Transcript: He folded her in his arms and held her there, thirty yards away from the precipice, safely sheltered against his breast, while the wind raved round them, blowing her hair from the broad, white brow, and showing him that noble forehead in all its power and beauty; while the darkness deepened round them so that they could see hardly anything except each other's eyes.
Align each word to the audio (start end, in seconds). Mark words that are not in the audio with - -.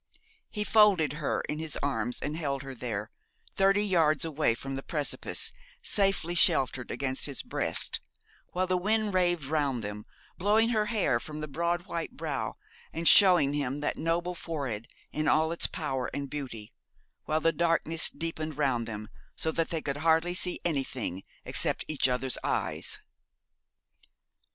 He 0.49 0.63
folded 0.63 1.13
her 1.13 1.41
in 1.47 1.59
his 1.59 1.77
arms 1.83 2.23
and 2.23 2.35
held 2.35 2.63
her 2.63 2.73
there, 2.73 3.11
thirty 3.55 3.85
yards 3.85 4.25
away 4.25 4.55
from 4.55 4.73
the 4.73 4.81
precipice, 4.81 5.53
safely 5.83 6.33
sheltered 6.33 6.89
against 6.89 7.27
his 7.27 7.43
breast, 7.43 8.01
while 8.47 8.65
the 8.65 8.79
wind 8.79 9.13
raved 9.13 9.45
round 9.45 9.83
them, 9.83 10.07
blowing 10.39 10.69
her 10.69 10.87
hair 10.87 11.19
from 11.19 11.39
the 11.39 11.47
broad, 11.47 11.85
white 11.85 12.17
brow, 12.17 12.55
and 12.91 13.07
showing 13.07 13.53
him 13.53 13.81
that 13.81 13.95
noble 13.95 14.33
forehead 14.33 14.87
in 15.11 15.27
all 15.27 15.51
its 15.51 15.67
power 15.67 16.09
and 16.15 16.31
beauty; 16.31 16.73
while 17.25 17.39
the 17.39 17.51
darkness 17.51 18.09
deepened 18.09 18.57
round 18.57 18.87
them 18.87 19.07
so 19.35 19.51
that 19.51 19.69
they 19.69 19.83
could 19.83 19.97
see 19.97 20.01
hardly 20.01 20.37
anything 20.65 21.23
except 21.45 21.85
each 21.87 22.07
other's 22.09 22.39
eyes. 22.43 22.99